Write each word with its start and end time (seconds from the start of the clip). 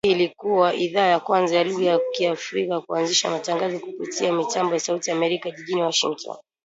Hii 0.05 0.11
ilikua 0.11 0.73
idhaa 0.73 1.03
ya 1.05 1.19
kwanza 1.19 1.55
ya 1.55 1.63
lugha 1.63 1.85
ya 1.91 1.99
Kiafrika 2.13 2.81
kuanzisha 2.81 3.29
matangazo 3.29 3.79
kupitia 3.79 4.33
mitambo 4.33 4.73
ya 4.73 4.79
Sauti 4.79 5.09
ya 5.09 5.15
Amerika 5.15 5.51
jijini 5.51 5.81
Washington. 5.81 6.35